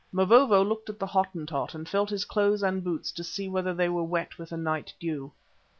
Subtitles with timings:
[0.11, 3.87] Mavovo looked at the Hottentot and felt his clothes and boots to see whether they
[3.87, 5.31] were wet with the night dew.